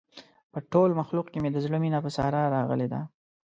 په 0.51 0.59
ټول 0.71 0.89
مخلوق 1.01 1.27
کې 1.31 1.37
مې 1.43 1.49
د 1.53 1.57
زړه 1.65 1.77
مینه 1.83 1.99
په 2.05 2.09
ساره 2.17 2.41
راغلې 2.55 2.87
ده. 2.93 2.99